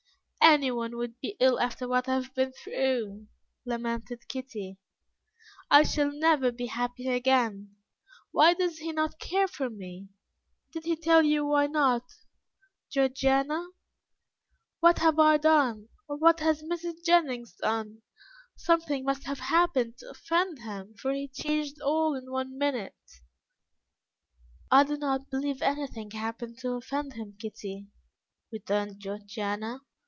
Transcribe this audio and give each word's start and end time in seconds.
"Anyone 0.43 0.97
would 0.97 1.17
be 1.21 1.37
ill 1.39 1.61
after 1.61 1.87
what 1.87 2.09
I 2.09 2.15
have 2.15 2.33
been 2.33 2.51
through," 2.51 3.27
lamented 3.63 4.27
Kitty; 4.27 4.79
"I 5.69 5.83
shall 5.83 6.11
never 6.11 6.51
be 6.51 6.65
happy 6.65 7.07
again. 7.07 7.77
Why 8.31 8.55
does 8.55 8.79
he 8.79 8.91
not 8.91 9.17
care 9.19 9.47
for 9.47 9.69
me? 9.69 10.09
Did 10.73 10.83
he 10.83 10.97
tell 10.97 11.23
you 11.23 11.45
why 11.45 11.67
not, 11.67 12.03
Georgiana? 12.89 13.67
What 14.81 14.99
have 14.99 15.19
I 15.19 15.37
done, 15.37 15.87
or 16.09 16.17
what 16.17 16.41
has 16.41 16.63
Mrs. 16.63 17.01
Jennings 17.05 17.53
done? 17.55 18.01
Something 18.57 19.05
must 19.05 19.23
have 19.27 19.39
happened 19.39 19.99
to 19.99 20.09
offend 20.09 20.59
him, 20.63 20.95
for 21.01 21.13
he 21.13 21.29
changed 21.29 21.77
all 21.81 22.13
in 22.13 22.29
one 22.29 22.57
minute." 22.57 22.97
"I 24.69 24.83
do 24.83 24.97
not 24.97 25.29
believe 25.29 25.61
anything 25.61 26.11
happened 26.11 26.57
to 26.59 26.71
offend 26.71 27.13
him, 27.13 27.37
Kitty," 27.39 27.87
returned 28.51 28.99
Georgiana. 28.99 29.79